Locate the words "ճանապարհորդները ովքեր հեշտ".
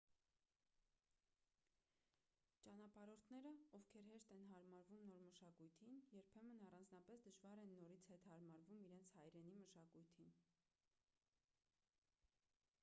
2.61-4.31